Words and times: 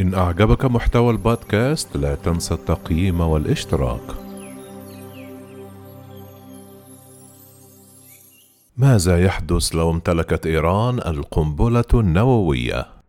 إن 0.00 0.14
أعجبك 0.14 0.64
محتوى 0.64 1.10
البودكاست 1.10 1.96
لا 1.96 2.14
تنسى 2.14 2.54
التقييم 2.54 3.20
والاشتراك. 3.20 4.00
ماذا 8.76 9.24
يحدث 9.24 9.74
لو 9.74 9.90
امتلكت 9.90 10.46
إيران 10.46 10.98
القنبلة 10.98 11.84
النووية؟ 11.94 12.99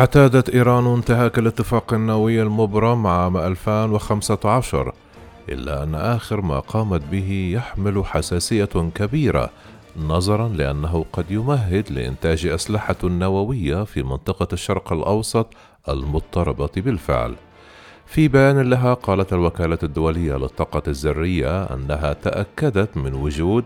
اعتادت 0.00 0.50
إيران 0.50 0.86
انتهاك 0.86 1.38
الاتفاق 1.38 1.94
النووي 1.94 2.42
المبرم 2.42 3.06
عام 3.06 3.36
2015 3.36 4.92
إلا 5.48 5.82
أن 5.82 5.94
آخر 5.94 6.40
ما 6.40 6.60
قامت 6.60 7.02
به 7.10 7.52
يحمل 7.54 8.04
حساسية 8.04 8.90
كبيرة 8.94 9.50
نظرا 9.96 10.48
لأنه 10.48 11.04
قد 11.12 11.30
يمهد 11.30 11.92
لإنتاج 11.92 12.46
أسلحة 12.46 12.96
نووية 13.04 13.84
في 13.84 14.02
منطقة 14.02 14.48
الشرق 14.52 14.92
الأوسط 14.92 15.46
المضطربة 15.88 16.70
بالفعل. 16.76 17.34
في 18.06 18.28
بيان 18.28 18.70
لها 18.70 18.94
قالت 18.94 19.32
الوكالة 19.32 19.78
الدولية 19.82 20.36
للطاقة 20.36 20.82
الذرية 20.88 21.62
أنها 21.62 22.12
تأكدت 22.12 22.96
من 22.96 23.14
وجود 23.14 23.64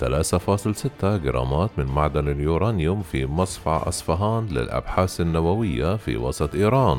3.6 0.00 1.16
جرامات 1.16 1.70
من 1.78 1.86
معدن 1.86 2.28
اليورانيوم 2.28 3.02
في 3.02 3.26
مصفع 3.26 3.88
أصفهان 3.88 4.46
للأبحاث 4.46 5.20
النووية 5.20 5.96
في 5.96 6.16
وسط 6.16 6.54
إيران. 6.54 6.98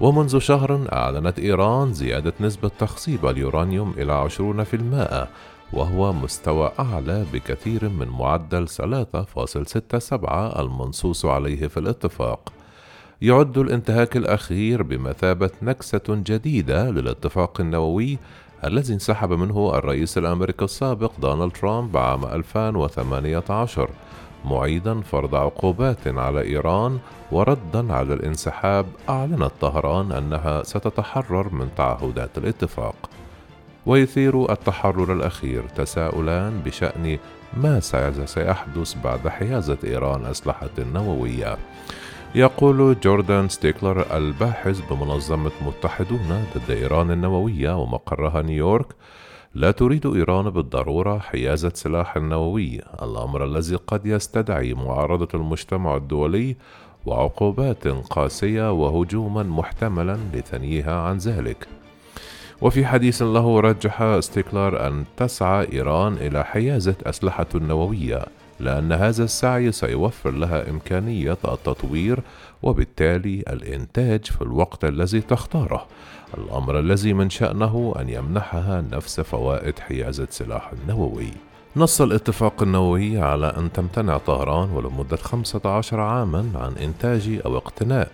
ومنذ 0.00 0.38
شهر 0.38 0.88
أعلنت 0.92 1.38
إيران 1.38 1.92
زيادة 1.92 2.32
نسبة 2.40 2.70
تخصيب 2.78 3.26
اليورانيوم 3.26 3.94
إلى 3.98 4.12
20% 4.12 5.28
وهو 5.72 6.12
مستوى 6.12 6.72
أعلى 6.78 7.26
بكثير 7.32 7.88
من 7.88 8.08
معدل 8.08 8.68
3.67 8.68 10.58
المنصوص 10.58 11.24
عليه 11.24 11.66
في 11.68 11.76
الاتفاق. 11.76 12.52
يعد 13.22 13.58
الانتهاك 13.58 14.16
الأخير 14.16 14.82
بمثابة 14.82 15.50
نكسة 15.62 16.02
جديدة 16.08 16.90
للاتفاق 16.90 17.60
النووي 17.60 18.18
الذي 18.64 18.94
انسحب 18.94 19.32
منه 19.32 19.74
الرئيس 19.74 20.18
الأمريكي 20.18 20.64
السابق 20.64 21.12
دونالد 21.18 21.52
ترامب 21.52 21.96
عام 21.96 22.24
2018 22.24 23.90
معيدا 24.44 25.00
فرض 25.00 25.34
عقوبات 25.34 26.08
على 26.08 26.42
إيران 26.42 26.98
وردا 27.32 27.92
على 27.92 28.14
الانسحاب 28.14 28.86
أعلنت 29.08 29.50
طهران 29.60 30.12
أنها 30.12 30.62
ستتحرر 30.62 31.54
من 31.54 31.68
تعهدات 31.76 32.38
الاتفاق. 32.38 33.10
ويثير 33.86 34.52
التحرر 34.52 35.12
الأخير 35.12 35.62
تساؤلان 35.76 36.60
بشأن 36.64 37.18
ما 37.56 37.80
سيحدث 37.80 38.96
بعد 39.04 39.28
حيازة 39.28 39.78
إيران 39.84 40.24
أسلحة 40.24 40.70
نووية. 40.78 41.56
يقول 42.34 43.00
جوردان 43.00 43.48
ستيكلر 43.48 44.16
الباحث 44.16 44.80
بمنظمة 44.90 45.50
متحدون 45.66 46.46
ضد 46.54 46.70
إيران 46.70 47.10
النووية 47.10 47.82
ومقرها 47.82 48.42
نيويورك 48.42 48.86
لا 49.54 49.70
تريد 49.70 50.06
إيران 50.06 50.50
بالضرورة 50.50 51.18
حيازة 51.18 51.72
سلاح 51.74 52.16
نووي 52.16 52.80
الأمر 53.02 53.44
الذي 53.44 53.76
قد 53.76 54.06
يستدعي 54.06 54.74
معارضة 54.74 55.28
المجتمع 55.34 55.96
الدولي 55.96 56.56
وعقوبات 57.06 57.88
قاسية 57.88 58.72
وهجوما 58.72 59.42
محتملا 59.42 60.18
لثنيها 60.34 61.00
عن 61.00 61.16
ذلك. 61.16 61.68
وفي 62.60 62.86
حديث 62.86 63.22
له 63.22 63.60
رجح 63.60 64.18
ستيكلر 64.20 64.86
أن 64.86 65.04
تسعى 65.16 65.72
إيران 65.72 66.12
إلى 66.14 66.44
حيازة 66.44 66.96
أسلحة 67.06 67.46
نووية. 67.54 68.37
لأن 68.60 68.92
هذا 68.92 69.24
السعي 69.24 69.72
سيوفر 69.72 70.30
لها 70.30 70.70
إمكانية 70.70 71.36
التطوير 71.44 72.20
وبالتالي 72.62 73.44
الإنتاج 73.48 74.24
في 74.24 74.42
الوقت 74.42 74.84
الذي 74.84 75.20
تختاره. 75.20 75.86
الأمر 76.38 76.78
الذي 76.78 77.12
من 77.12 77.30
شأنه 77.30 77.94
أن 77.98 78.08
يمنحها 78.08 78.84
نفس 78.92 79.20
فوائد 79.20 79.78
حيازة 79.78 80.26
سلاح 80.30 80.72
نووي 80.88 81.30
نص 81.76 82.00
الاتفاق 82.00 82.62
النووي 82.62 83.18
على 83.18 83.46
أن 83.46 83.72
تمتنع 83.72 84.18
طهران 84.18 84.70
ولمدة 84.70 85.16
15 85.16 86.00
عاما 86.00 86.50
عن 86.54 86.72
إنتاج 86.72 87.40
أو 87.46 87.56
اقتناء 87.56 88.10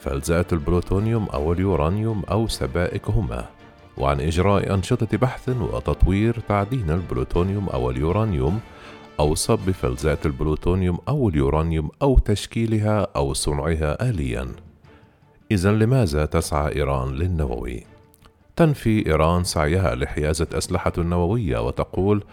فلزات 0.00 0.52
البلوتونيوم 0.52 1.24
أو 1.24 1.52
اليورانيوم 1.52 2.22
أو 2.30 2.48
سبائكهما. 2.48 3.44
وعن 3.98 4.20
إجراء 4.20 4.74
أنشطة 4.74 5.16
بحث 5.16 5.48
وتطوير 5.48 6.40
تعدين 6.48 6.90
البلوتونيوم 6.90 7.68
أو 7.68 7.90
اليورانيوم 7.90 8.60
أو 9.20 9.34
صب 9.34 9.70
فلزات 9.70 10.26
البلوتونيوم 10.26 10.98
أو 11.08 11.28
اليورانيوم 11.28 11.90
أو 12.02 12.18
تشكيلها 12.18 13.06
أو 13.16 13.32
صنعها 13.32 14.10
آليا. 14.10 14.48
إذا 15.50 15.72
لماذا 15.72 16.24
تسعى 16.24 16.74
إيران 16.76 17.14
للنووي؟ 17.14 17.84
تنفي 18.56 19.06
إيران 19.06 19.44
سعيها 19.44 19.94
لحيازة 19.94 20.46
أسلحة 20.52 20.92
نووية 20.98 21.66
وتقول 21.66 22.24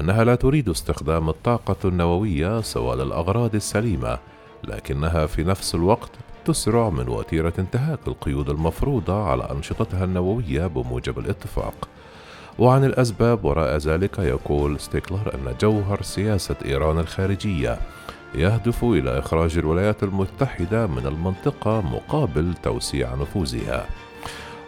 أنها 0.00 0.24
لا 0.24 0.34
تريد 0.34 0.68
استخدام 0.68 1.28
الطاقة 1.28 1.76
النووية 1.84 2.60
سوى 2.60 2.96
للأغراض 2.96 3.54
السلمية، 3.54 4.18
لكنها 4.64 5.26
في 5.26 5.44
نفس 5.44 5.74
الوقت 5.74 6.10
تسرع 6.44 6.90
من 6.90 7.08
وتيرة 7.08 7.52
انتهاك 7.58 7.98
القيود 8.08 8.50
المفروضة 8.50 9.24
على 9.24 9.48
أنشطتها 9.50 10.04
النووية 10.04 10.66
بموجب 10.66 11.18
الاتفاق. 11.18 11.88
وعن 12.58 12.84
الأسباب 12.84 13.44
وراء 13.44 13.76
ذلك 13.76 14.18
يقول 14.18 14.80
ستيكلر 14.80 15.34
أن 15.34 15.54
جوهر 15.60 16.02
سياسة 16.02 16.56
إيران 16.64 16.98
الخارجية 16.98 17.78
يهدف 18.34 18.84
إلى 18.84 19.18
إخراج 19.18 19.58
الولايات 19.58 20.02
المتحدة 20.02 20.86
من 20.86 21.06
المنطقة 21.06 21.80
مقابل 21.80 22.54
توسيع 22.62 23.14
نفوذها. 23.14 23.86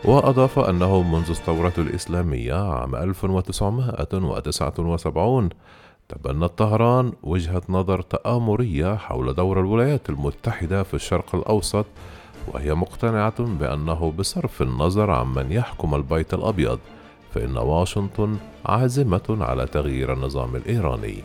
وأضاف 0.04 0.58
أنه 0.58 1.02
منذ 1.02 1.30
الثورة 1.30 1.72
الإسلامية 1.78 2.54
عام 2.54 2.96
1979 2.96 5.48
تبنت 6.08 6.58
طهران 6.58 7.12
وجهة 7.22 7.62
نظر 7.68 8.02
تآمرية 8.02 8.96
حول 8.96 9.34
دور 9.34 9.60
الولايات 9.60 10.10
المتحدة 10.10 10.82
في 10.82 10.94
الشرق 10.94 11.34
الأوسط 11.34 11.86
وهي 12.48 12.74
مقتنعة 12.74 13.42
بأنه 13.42 14.12
بصرف 14.18 14.62
النظر 14.62 15.10
عمن 15.10 15.52
يحكم 15.52 15.94
البيت 15.94 16.34
الأبيض 16.34 16.78
فإن 17.34 17.56
واشنطن 17.56 18.36
عازمة 18.66 19.38
على 19.40 19.66
تغيير 19.66 20.12
النظام 20.12 20.56
الإيراني 20.56 21.22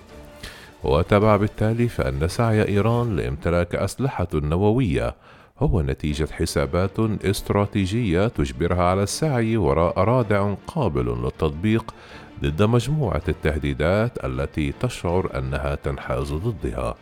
وتبع 0.83 1.35
بالتالي 1.35 1.87
فأن 1.87 2.27
سعي 2.27 2.67
إيران 2.67 3.15
لامتلاك 3.15 3.75
أسلحة 3.75 4.27
نووية 4.33 5.15
هو 5.59 5.81
نتيجة 5.81 6.27
حسابات 6.31 6.99
استراتيجية 7.25 8.27
تجبرها 8.27 8.83
على 8.83 9.03
السعي 9.03 9.57
وراء 9.57 9.99
رادع 9.99 10.53
قابل 10.67 11.05
للتطبيق 11.05 11.93
ضد 12.41 12.63
مجموعة 12.63 13.21
التهديدات 13.27 14.25
التي 14.25 14.73
تشعر 14.79 15.29
أنها 15.37 15.75
تنحاز 15.75 16.33
ضدها. 16.33 16.95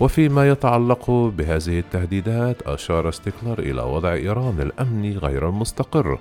وفيما 0.00 0.48
يتعلق 0.48 1.10
بهذه 1.10 1.78
التهديدات 1.78 2.62
أشار 2.62 3.10
ستيكلر 3.10 3.58
إلى 3.58 3.82
وضع 3.82 4.12
إيران 4.12 4.60
الأمني 4.60 5.16
غير 5.16 5.48
المستقر 5.48 6.18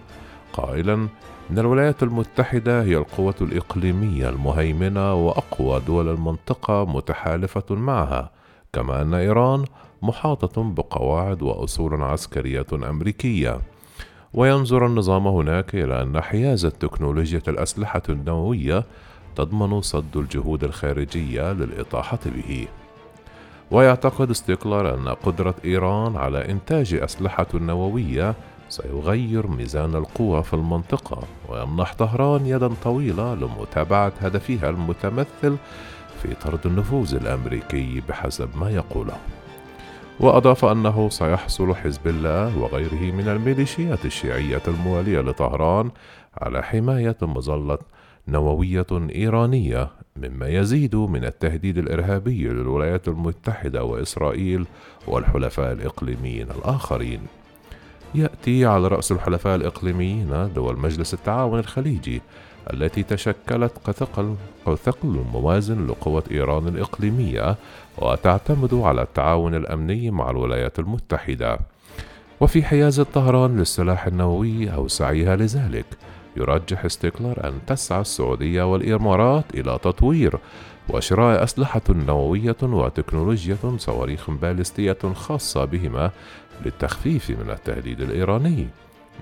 قائلا 0.54 1.08
إن 1.52 1.60
الولايات 1.60 2.04
المتحدة 2.04 2.84
هي 2.84 2.98
القوة 2.98 3.36
الإقليمية 3.42 4.30
المهيمنة 4.30 5.14
وأقوى 5.14 5.80
دول 5.80 6.10
المنطقة 6.10 6.86
متحالفة 6.86 7.76
معها، 7.76 8.32
كما 8.74 9.02
أن 9.02 9.14
إيران 9.14 9.66
محاطة 10.02 10.64
بقواعد 10.64 11.42
وأصول 11.42 12.02
عسكرية 12.02 12.66
أمريكية. 12.74 13.62
وينظر 14.34 14.86
النظام 14.86 15.28
هناك 15.28 15.76
إلى 15.76 16.02
أن 16.02 16.22
حيازة 16.22 16.70
تكنولوجيا 16.70 17.42
الأسلحة 17.48 18.02
النووية 18.10 18.84
تضمن 19.36 19.82
صد 19.82 20.18
الجهود 20.18 20.64
الخارجية 20.64 21.52
للإطاحة 21.54 22.20
به. 22.26 22.68
ويعتقد 23.72 24.32
ستيكلر 24.32 24.94
أن 24.94 25.08
قدرة 25.08 25.56
إيران 25.66 26.16
على 26.16 26.52
إنتاج 26.52 26.94
أسلحة 26.94 27.48
نووية 27.54 28.36
سيغير 28.70 29.48
ميزان 29.48 29.96
القوى 29.96 30.44
في 30.44 30.54
المنطقة 30.54 31.24
ويمنح 31.50 31.94
طهران 31.94 32.46
يدا 32.46 32.70
طويلة 32.84 33.36
لمتابعة 33.36 34.14
هدفها 34.22 34.70
المتمثل 34.70 35.58
في 36.24 36.34
طرد 36.44 36.60
النفوذ 36.66 37.16
الأمريكي 37.16 38.02
بحسب 38.10 38.50
ما 38.58 38.70
يقوله 38.70 39.18
وأضاف 40.20 40.66
أنه 40.66 41.10
سيحصل 41.10 41.76
حزب 41.76 42.08
الله 42.08 42.58
وغيره 42.58 43.12
من 43.12 43.28
الميليشيات 43.28 44.06
الشيعية 44.06 44.62
الموالية 44.68 45.20
لطهران 45.22 45.92
على 46.38 46.64
حماية 46.64 47.18
مظلة 47.22 47.78
نووية 48.28 48.86
إيرانية 48.92 49.90
مما 50.16 50.48
يزيد 50.48 50.96
من 50.96 51.26
التهديد 51.26 51.78
الإرهابي 51.78 52.48
للولايات 52.48 53.08
المتحدة 53.08 53.84
وإسرائيل 53.84 54.66
والحلفاء 55.08 55.72
الإقليميين 55.72 56.48
الآخرين. 56.52 57.20
يأتي 58.16 58.66
على 58.66 58.88
رأس 58.88 59.12
الحلفاء 59.12 59.56
الإقليميين 59.56 60.50
دول 60.56 60.80
مجلس 60.80 61.14
التعاون 61.14 61.60
الخليجي 61.60 62.22
التي 62.74 63.04
تشكلت 63.04 63.72
كثقل 63.88 64.36
كثقل 64.68 65.24
موازن 65.34 65.88
لقوة 65.88 66.24
إيران 66.32 66.68
الإقليمية 66.68 67.56
وتعتمد 67.98 68.74
على 68.74 69.02
التعاون 69.02 69.56
الأمني 69.56 70.12
مع 70.12 70.30
الولايات 70.30 70.80
المتحدة. 70.80 71.60
وفي 72.40 72.64
حيازة 72.64 73.04
طهران 73.04 73.58
للسلاح 73.58 74.06
النووي 74.08 74.74
أو 74.74 74.88
سعيها 74.88 75.36
لذلك 75.36 75.86
يرجح 76.38 76.88
ستيكلر 76.88 77.48
أن 77.48 77.54
تسعى 77.68 78.02
السعودية 78.02 78.72
والإمارات 78.72 79.46
إلى 79.54 79.80
تطوير 79.84 80.40
وشراء 80.90 81.44
أسلحة 81.44 81.82
نووية 81.90 82.56
وتكنولوجيا 82.64 83.58
صواريخ 83.78 84.30
باليستية 84.30 84.98
خاصة 85.14 85.66
بهما 85.66 86.12
للتخفيف 86.66 87.30
من 87.30 87.50
التهديد 87.50 88.02
الإيراني 88.02 88.68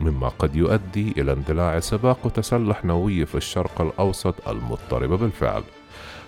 مما 0.02 0.28
قد 0.28 0.56
يؤدي 0.56 1.14
إلى 1.18 1.34
اندلاع 1.34 1.80
سباق 1.80 2.32
تسلح 2.36 2.86
نووي 2.86 3.26
في 3.26 3.36
الشرق 3.36 3.82
الأوسط 3.82 4.50
المضطرب 4.50 5.10
بالفعل. 5.10 5.64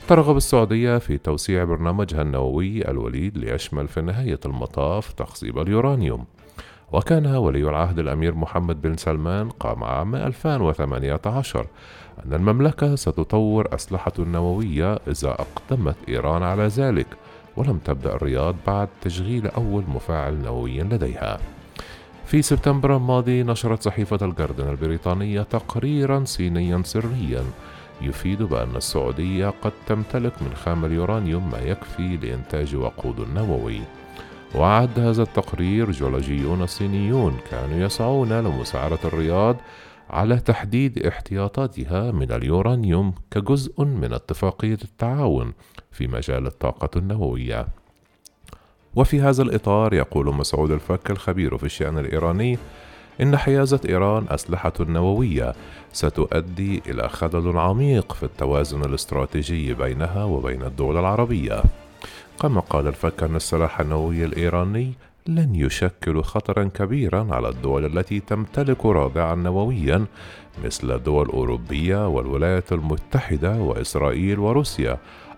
ترغب 0.08 0.38
السعودية 0.38 0.98
في 0.98 1.18
توسيع 1.18 1.64
برنامجها 1.64 2.22
النووي 2.22 2.90
الوليد 2.90 3.38
ليشمل 3.38 3.88
في 3.88 4.02
نهاية 4.02 4.40
المطاف 4.46 5.14
تخصيب 5.14 5.60
اليورانيوم. 5.60 6.26
وكان 6.92 7.26
ولي 7.26 7.70
العهد 7.70 8.00
الأمير 8.00 8.36
محمد 8.36 8.82
بن 8.82 8.98
سلمان 8.98 9.50
قام 9.50 9.84
عام 9.84 10.16
2018 10.16 11.68
أن 12.26 12.34
المملكة 12.34 12.96
ستطور 12.96 13.76
أسلحة 13.76 14.14
نووية 14.20 15.00
إذا 15.08 15.30
أقدمت 15.30 15.96
إيران 16.10 16.44
على 16.44 16.64
ذلك. 16.68 17.08
ولم 17.60 17.80
تبدأ 17.86 18.16
الرياض 18.16 18.56
بعد 18.68 18.88
تشغيل 19.02 19.48
أول 19.48 19.84
مفاعل 19.88 20.34
نووي 20.34 20.80
لديها. 20.80 21.40
في 22.26 22.42
سبتمبر 22.42 22.96
الماضي 22.96 23.44
نشرت 23.44 23.84
صحيفة 23.84 24.18
الجاردن 24.22 24.70
البريطانية 24.70 25.42
تقريرا 25.42 26.24
صينيا 26.26 26.82
سريا 26.86 27.44
يفيد 28.02 28.44
بأن 28.44 28.76
السعودية 28.76 29.54
قد 29.62 29.72
تمتلك 29.88 30.42
من 30.42 30.54
خام 30.54 30.86
اليورانيوم 30.86 31.52
ما 31.52 31.60
يكفي 31.60 32.18
لإنتاج 32.18 32.76
وقود 32.76 33.28
نووي. 33.36 33.82
وعد 34.56 35.00
هذا 35.00 35.24
التقرير 35.24 35.92
جيولوجيون 35.92 36.68
صينيون 36.68 37.38
كانوا 37.52 37.86
يسعون 37.86 38.34
لمساعدة 38.34 39.00
الرياض 39.06 39.56
على 40.10 40.40
تحديد 40.40 41.06
احتياطاتها 41.06 42.12
من 42.12 42.32
اليورانيوم 42.32 43.14
كجزء 43.32 43.84
من 43.84 44.14
اتفاقية 44.14 44.78
التعاون 44.84 45.54
في 45.92 46.08
مجال 46.08 46.48
الطاقة 46.48 46.90
النووية. 46.96 47.68
وفي 48.96 49.22
هذا 49.22 49.44
الإطار 49.44 49.94
يقول 49.94 50.36
مسعود 50.36 50.72
الفك 50.72 51.12
الخبير 51.12 51.58
في 51.58 51.64
الشأن 51.64 51.98
الإيراني 51.98 52.58
إن 53.22 53.38
حيازة 53.38 53.80
إيران 53.90 54.26
أسلحة 54.30 54.74
نووية 54.80 55.54
ستؤدي 55.94 56.82
إلى 56.88 57.10
خلل 57.10 57.58
عميق 57.58 58.14
في 58.14 58.24
التوازن 58.24 58.82
الاستراتيجي 58.86 59.74
بينها 59.74 60.24
وبين 60.24 60.64
الدول 60.64 60.98
العربية. 60.98 61.64
كما 62.42 62.62
قال 62.62 62.88
الفك 62.88 63.24
أن 63.24 63.36
السلاح 63.36 63.80
النووي 63.80 64.26
الإيراني 64.26 64.94
لن 65.28 65.56
يشكل 65.56 66.24
خطرا 66.24 66.64
كبيرا 66.64 67.28
على 67.32 67.50
الدول 67.50 67.86
التي 67.86 68.20
تمتلك 68.20 68.86
رادعا 68.86 69.36
نوويا 69.36 70.06
مثل 70.64 70.92
الدول 70.92 71.26
الأوروبية 71.26 72.08
والولايات 72.08 72.72
المتحدة 72.72 73.56
وإسرائيل 73.62 74.40
وروسيا 74.40 74.98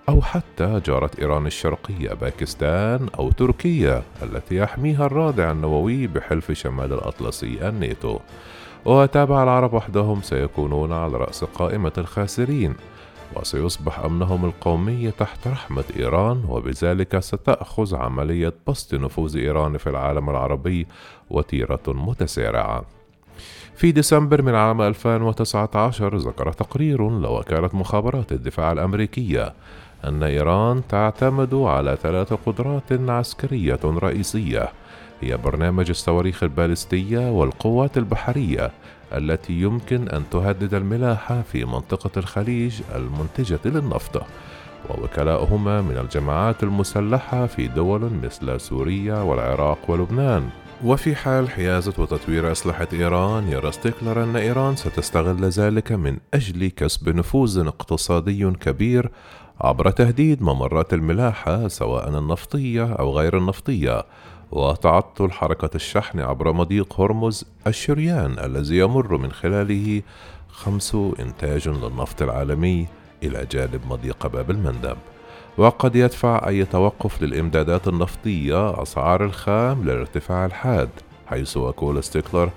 أو 0.10 0.22
حتى 0.22 0.82
جارة 0.86 1.12
إيران 1.20 1.46
الشرقية 1.46 2.14
باكستان 2.14 3.10
أو 3.20 3.32
تركيا 3.32 4.04
التي 4.24 4.56
يحميها 4.56 5.06
الرادع 5.06 5.52
النووي 5.52 6.08
بحلف 6.08 6.52
شمال 6.52 6.94
الأطلسي 6.94 7.70
الناتو. 7.70 8.20
وتابع 8.86 9.44
العرب 9.44 9.74
وحدهم 9.74 10.22
سيكونون 10.22 10.92
على 10.92 11.18
رأس 11.18 11.44
قائمة 11.44 11.94
الخاسرين. 11.98 12.76
وسيصبح 13.36 14.00
أمنهم 14.00 14.46
القومي 14.46 15.12
تحت 15.12 15.48
رحمة 15.48 15.84
إيران 16.00 16.44
وبذلك 16.50 17.20
ستأخذ 17.20 17.96
عملية 17.96 18.54
بسط 18.68 18.94
نفوذ 18.94 19.38
إيران 19.38 19.78
في 19.78 19.90
العالم 19.90 20.30
العربي 20.30 20.88
وتيرة 21.30 21.84
متسارعة. 21.88 22.86
في 23.76 23.92
ديسمبر 23.92 24.42
من 24.42 24.56
عام 24.56 24.82
2019 24.82 26.18
ذكر 26.18 26.52
تقرير 26.52 27.10
لوكالة 27.10 27.70
مخابرات 27.74 28.32
الدفاع 28.32 28.72
الأمريكية 28.72 29.54
أن 30.06 30.24
إيران 30.24 30.82
تعتمد 30.90 31.54
على 31.54 31.98
ثلاث 32.02 32.34
قدرات 32.34 33.10
عسكرية 33.10 33.80
رئيسية 33.84 34.72
هي 35.22 35.38
برنامج 35.38 35.90
الصواريخ 35.90 36.44
البالستية 36.44 37.32
والقوات 37.32 37.98
البحرية 37.98 38.72
التي 39.18 39.54
يمكن 39.54 40.10
أن 40.10 40.24
تهدد 40.32 40.74
الملاحة 40.74 41.42
في 41.42 41.66
منطقة 41.66 42.12
الخليج 42.18 42.82
المنتجة 42.96 43.60
للنفط. 43.66 44.24
ووكلاؤهما 44.90 45.82
من 45.82 45.98
الجماعات 45.98 46.64
المسلحة 46.64 47.46
في 47.46 47.68
دول 47.68 48.12
مثل 48.24 48.60
سوريا 48.60 49.16
والعراق 49.16 49.78
ولبنان. 49.88 50.50
وفي 50.84 51.16
حال 51.16 51.50
حيازة 51.50 51.94
وتطوير 51.98 52.52
أسلحة 52.52 52.88
إيران 52.94 53.48
يرى 53.48 53.72
ستيكلر 53.72 54.24
أن 54.24 54.36
إيران 54.36 54.76
ستستغل 54.76 55.46
ذلك 55.46 55.92
من 55.92 56.18
أجل 56.34 56.68
كسب 56.68 57.10
نفوذ 57.16 57.68
اقتصادي 57.68 58.52
كبير 58.52 59.12
عبر 59.62 59.90
تهديد 59.90 60.42
ممرات 60.42 60.94
الملاحة 60.94 61.68
سواء 61.68 62.10
النفطية 62.10 62.94
أو 62.94 63.18
غير 63.18 63.38
النفطية. 63.38 64.04
وتعطل 64.52 65.32
حركة 65.32 65.70
الشحن 65.76 66.20
عبر 66.20 66.54
مضيق 66.54 67.02
هرمز 67.02 67.46
الشريان 67.68 68.40
الذي 68.40 68.78
يمر 68.78 69.18
من 69.18 69.32
خلاله 69.32 70.02
خمس 70.50 70.96
إنتاج 71.20 71.68
للنفط 71.70 72.22
العالمي 72.22 72.88
إلى 73.24 73.48
جانب 73.52 73.82
مضيق 73.90 74.28
باب 74.28 74.52
المندب. 74.52 74.98
وقد 75.58 75.96
يدفع 75.96 76.48
أي 76.48 76.66
توقف 76.66 77.22
للإمدادات 77.22 77.88
النفطية 77.88 78.82
أسعار 78.82 79.26
الخام 79.26 79.84
للارتفاع 79.84 80.46
الحاد 80.46 80.90
حيث 81.28 81.58
يقول 81.58 82.04
ستيكلر 82.04 82.50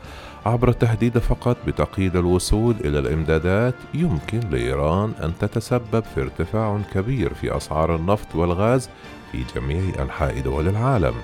عبر 0.47 0.69
التهديد 0.69 1.19
فقط 1.19 1.57
بتقييد 1.67 2.17
الوصول 2.17 2.75
إلى 2.85 2.99
الإمدادات 2.99 3.75
يمكن 3.95 4.41
لإيران 4.51 5.13
أن 5.23 5.33
تتسبب 5.41 6.05
في 6.15 6.21
ارتفاع 6.23 6.81
كبير 6.95 7.35
في 7.35 7.57
أسعار 7.57 7.97
النفط 7.97 8.35
والغاز 8.35 8.89
في 9.33 9.45
جميع 9.55 10.03
أنحاء 10.03 10.41
دول 10.41 10.69
العالم. 10.69 11.15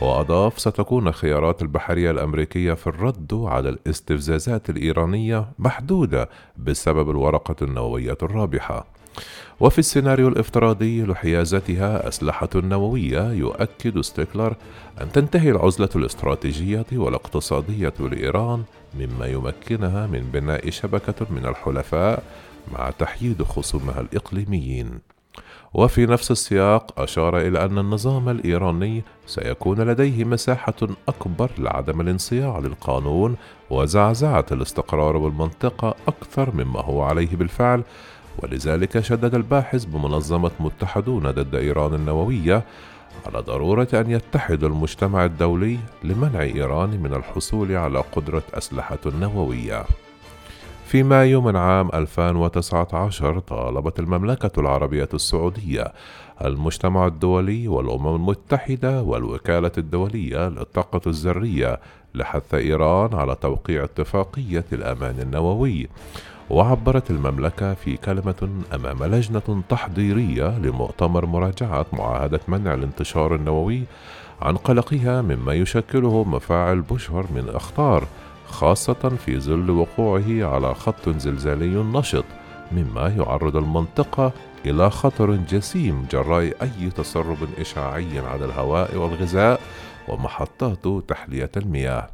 وأضاف 0.00 0.58
ستكون 0.58 1.12
خيارات 1.12 1.62
البحرية 1.62 2.10
الأمريكية 2.10 2.72
في 2.72 2.86
الرد 2.86 3.34
على 3.34 3.68
الاستفزازات 3.68 4.70
الإيرانية 4.70 5.48
محدودة 5.58 6.28
بسبب 6.56 7.10
الورقة 7.10 7.56
النووية 7.62 8.18
الرابحة. 8.22 8.86
وفي 9.60 9.78
السيناريو 9.78 10.28
الافتراضي 10.28 11.02
لحيازتها 11.02 12.08
أسلحة 12.08 12.48
نووية 12.54 13.32
يؤكد 13.32 14.00
ستيكلر 14.00 14.54
أن 15.00 15.12
تنتهي 15.12 15.50
العزلة 15.50 15.88
الاستراتيجية 15.96 16.86
والاقتصادية 16.92 17.94
لإيران 18.00 18.62
مما 18.98 19.26
يمكنها 19.26 20.06
من 20.06 20.20
بناء 20.32 20.70
شبكة 20.70 21.26
من 21.30 21.46
الحلفاء 21.46 22.22
مع 22.72 22.90
تحييد 22.90 23.42
خصومها 23.42 24.00
الإقليميين. 24.00 24.98
وفي 25.74 26.06
نفس 26.06 26.30
السياق 26.30 27.00
أشار 27.00 27.38
إلى 27.38 27.64
أن 27.64 27.78
النظام 27.78 28.28
الإيراني 28.28 29.02
سيكون 29.26 29.80
لديه 29.80 30.24
مساحة 30.24 30.74
أكبر 31.08 31.50
لعدم 31.58 32.00
الانصياع 32.00 32.58
للقانون 32.58 33.36
وزعزعة 33.70 34.46
الاستقرار 34.52 35.18
بالمنطقة 35.18 35.94
أكثر 36.08 36.54
مما 36.54 36.80
هو 36.80 37.02
عليه 37.02 37.36
بالفعل 37.36 37.82
ولذلك 38.42 39.00
شدد 39.00 39.34
الباحث 39.34 39.84
بمنظمة 39.84 40.50
متحدون 40.60 41.30
ضد 41.30 41.54
إيران 41.54 41.94
النووية 41.94 42.64
على 43.26 43.38
ضرورة 43.40 43.88
أن 43.94 44.10
يتحد 44.10 44.64
المجتمع 44.64 45.24
الدولي 45.24 45.78
لمنع 46.04 46.42
إيران 46.42 46.90
من 47.02 47.14
الحصول 47.14 47.76
على 47.76 47.98
قدرة 48.12 48.42
أسلحة 48.54 48.98
نووية. 49.06 49.84
في 50.88 51.02
مايو 51.02 51.40
من 51.40 51.56
عام 51.56 51.88
2019 51.94 53.38
طالبت 53.38 53.98
المملكة 53.98 54.60
العربية 54.60 55.08
السعودية 55.14 55.92
المجتمع 56.44 57.06
الدولي 57.06 57.68
والأمم 57.68 58.14
المتحدة 58.14 59.02
والوكالة 59.02 59.70
الدولية 59.78 60.48
للطاقة 60.48 61.00
الذرية 61.06 61.80
لحث 62.14 62.54
إيران 62.54 63.14
على 63.14 63.34
توقيع 63.34 63.84
اتفاقية 63.84 64.64
الأمان 64.72 65.20
النووي. 65.20 65.88
وعبرت 66.50 67.10
المملكة 67.10 67.74
في 67.74 67.96
كلمة 67.96 68.48
أمام 68.74 69.04
لجنة 69.04 69.62
تحضيرية 69.68 70.58
لمؤتمر 70.58 71.26
مراجعة 71.26 71.86
معاهدة 71.92 72.40
منع 72.48 72.74
الانتشار 72.74 73.34
النووي 73.34 73.82
عن 74.42 74.56
قلقها 74.56 75.22
مما 75.22 75.54
يشكله 75.54 76.24
مفاعل 76.24 76.80
بوشهر 76.80 77.26
من 77.34 77.48
أخطار 77.54 78.04
خاصة 78.48 79.16
في 79.24 79.40
ظل 79.40 79.70
وقوعه 79.70 80.44
على 80.44 80.74
خط 80.74 81.08
زلزالي 81.08 81.82
نشط 81.82 82.24
مما 82.72 83.08
يعرض 83.08 83.56
المنطقة 83.56 84.32
إلى 84.66 84.90
خطر 84.90 85.36
جسيم 85.36 86.06
جراء 86.10 86.54
أي 86.62 86.90
تسرب 86.96 87.38
إشعاعي 87.58 88.18
على 88.18 88.44
الهواء 88.44 88.96
والغذاء 88.96 89.60
ومحطات 90.08 90.88
تحلية 91.08 91.50
المياه. 91.56 92.08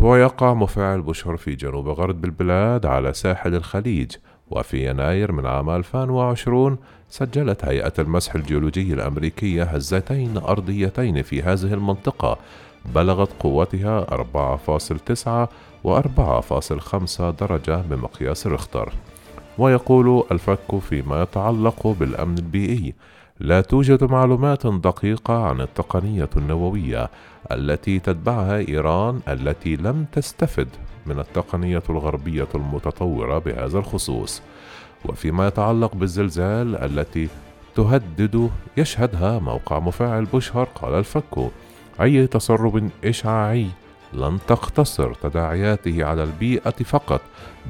ويقع 0.00 0.54
مفاعل 0.54 1.02
بشر 1.02 1.36
في 1.36 1.54
جنوب 1.54 1.88
غرب 1.88 2.24
البلاد 2.24 2.86
على 2.86 3.12
ساحل 3.12 3.54
الخليج 3.54 4.12
وفي 4.50 4.90
يناير 4.90 5.32
من 5.32 5.46
عام 5.46 5.70
2020 5.70 6.78
سجلت 7.08 7.64
هيئة 7.64 7.92
المسح 7.98 8.34
الجيولوجي 8.34 8.94
الأمريكية 8.94 9.62
هزتين 9.62 10.36
أرضيتين 10.36 11.22
في 11.22 11.42
هذه 11.42 11.74
المنطقة 11.74 12.38
بلغت 12.84 13.28
قوتها 13.40 14.04
4.9 14.04 15.48
و 15.84 16.00
4.5 16.00 17.20
درجة 17.20 17.76
بمقياس 17.76 18.46
ريختر 18.46 18.92
ويقول 19.58 20.24
الفك 20.32 20.78
فيما 20.78 21.22
يتعلق 21.22 21.86
بالأمن 21.86 22.38
البيئي 22.38 22.94
لا 23.40 23.60
توجد 23.60 24.04
معلومات 24.04 24.66
دقيقة 24.66 25.44
عن 25.44 25.60
التقنية 25.60 26.28
النووية 26.36 27.10
التي 27.52 27.98
تتبعها 27.98 28.58
إيران 28.58 29.20
التي 29.28 29.76
لم 29.76 30.06
تستفد 30.12 30.68
من 31.06 31.18
التقنية 31.18 31.82
الغربية 31.90 32.48
المتطورة 32.54 33.38
بهذا 33.38 33.78
الخصوص. 33.78 34.42
وفيما 35.04 35.46
يتعلق 35.46 35.94
بالزلزال 35.94 36.76
التي 36.76 37.28
تهدد 37.74 38.50
يشهدها 38.76 39.38
موقع 39.38 39.78
مفاعل 39.78 40.24
بوشهر 40.24 40.68
قال 40.74 40.94
الفك. 40.94 41.50
أي 42.02 42.26
تسرب 42.26 42.90
إشعاعي 43.04 43.66
لن 44.12 44.38
تقتصر 44.48 45.14
تداعياته 45.14 46.04
على 46.04 46.22
البيئة 46.22 46.70
فقط 46.70 47.20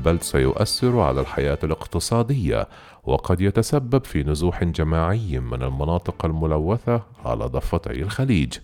بل 0.05 0.21
سيؤثر 0.21 1.01
على 1.01 1.21
الحياة 1.21 1.59
الاقتصادية 1.65 2.69
وقد 3.05 3.41
يتسبب 3.41 4.05
في 4.05 4.23
نزوح 4.23 4.65
جماعي 4.65 5.41
من 5.41 5.63
المناطق 5.63 6.25
الملوثة 6.25 7.03
على 7.25 7.45
ضفتي 7.45 8.03
الخليج. 8.03 8.59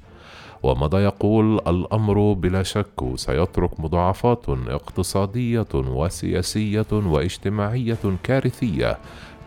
ومضى 0.63 0.97
يقول 0.97 1.55
الأمر 1.67 2.33
بلا 2.33 2.63
شك؟ 2.63 3.03
سيترك 3.15 3.81
مضاعفات 3.81 4.49
اقتصادية 4.49 5.67
وسياسية 5.75 6.87
واجتماعية 6.93 7.99
كارثية 8.23 8.99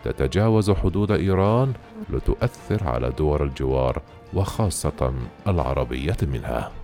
تتجاوز 0.04 0.70
حدود 0.70 1.10
إيران 1.10 1.72
لتؤثر 2.10 2.88
على 2.88 3.10
دول 3.18 3.42
الجوار 3.42 4.02
وخاصة 4.34 5.14
العربية 5.48 6.16
منها. 6.22 6.79